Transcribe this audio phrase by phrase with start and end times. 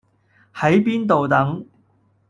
[0.55, 1.63] 喺邊度等